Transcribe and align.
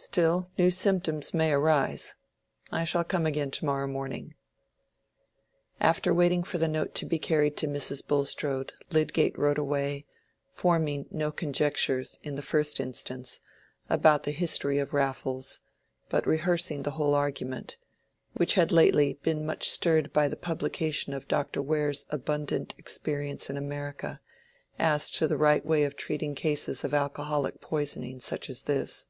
Still, 0.00 0.48
new 0.56 0.70
symptoms 0.70 1.34
may 1.34 1.50
arise. 1.52 2.14
I 2.70 2.84
shall 2.84 3.02
come 3.02 3.26
again 3.26 3.50
to 3.50 3.64
morrow 3.64 3.88
morning." 3.88 4.36
After 5.80 6.14
waiting 6.14 6.44
for 6.44 6.56
the 6.58 6.68
note 6.68 6.94
to 6.94 7.04
be 7.04 7.18
carried 7.18 7.56
to 7.56 7.66
Mrs. 7.66 8.06
Bulstrode, 8.06 8.74
Lydgate 8.90 9.36
rode 9.36 9.58
away, 9.58 10.06
forming 10.48 11.06
no 11.10 11.32
conjectures, 11.32 12.20
in 12.22 12.36
the 12.36 12.42
first 12.42 12.78
instance, 12.78 13.40
about 13.90 14.22
the 14.22 14.30
history 14.30 14.78
of 14.78 14.92
Raffles, 14.92 15.58
but 16.08 16.28
rehearsing 16.28 16.84
the 16.84 16.92
whole 16.92 17.16
argument, 17.16 17.76
which 18.34 18.54
had 18.54 18.70
lately 18.70 19.14
been 19.24 19.44
much 19.44 19.68
stirred 19.68 20.12
by 20.12 20.28
the 20.28 20.36
publication 20.36 21.12
of 21.12 21.26
Dr. 21.26 21.60
Ware's 21.60 22.06
abundant 22.10 22.72
experience 22.78 23.50
in 23.50 23.56
America, 23.56 24.20
as 24.78 25.10
to 25.10 25.26
the 25.26 25.36
right 25.36 25.66
way 25.66 25.82
of 25.82 25.96
treating 25.96 26.36
cases 26.36 26.84
of 26.84 26.94
alcoholic 26.94 27.60
poisoning 27.60 28.20
such 28.20 28.48
as 28.48 28.62
this. 28.62 29.06